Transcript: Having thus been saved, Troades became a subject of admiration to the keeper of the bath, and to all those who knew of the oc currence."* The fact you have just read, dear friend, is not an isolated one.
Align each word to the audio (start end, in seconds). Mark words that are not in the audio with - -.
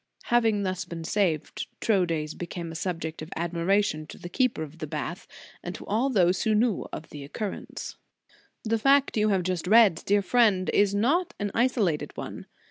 Having 0.33 0.63
thus 0.63 0.83
been 0.83 1.03
saved, 1.03 1.67
Troades 1.79 2.33
became 2.33 2.71
a 2.71 2.75
subject 2.75 3.21
of 3.21 3.29
admiration 3.35 4.07
to 4.07 4.17
the 4.17 4.29
keeper 4.29 4.63
of 4.63 4.79
the 4.79 4.87
bath, 4.87 5.27
and 5.61 5.75
to 5.75 5.85
all 5.85 6.09
those 6.09 6.41
who 6.41 6.55
knew 6.55 6.87
of 6.91 7.09
the 7.11 7.23
oc 7.23 7.33
currence."* 7.33 7.97
The 8.63 8.79
fact 8.79 9.15
you 9.15 9.29
have 9.29 9.43
just 9.43 9.67
read, 9.67 10.01
dear 10.07 10.23
friend, 10.23 10.71
is 10.73 10.95
not 10.95 11.35
an 11.37 11.51
isolated 11.53 12.17
one. 12.17 12.47